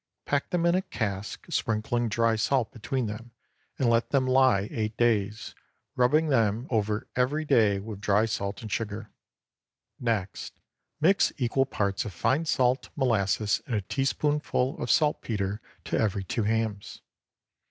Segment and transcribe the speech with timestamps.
[0.25, 3.29] Pack them in a cask, sprinkling dry salt between them,
[3.77, 5.53] and let them lie eight days,
[5.95, 9.11] rubbing them over every day with dry salt and sugar.
[9.99, 10.59] Next
[10.99, 16.45] mix equal parts of fine salt, molasses, and a teaspoonful of saltpetre to every two
[16.45, 17.03] hams.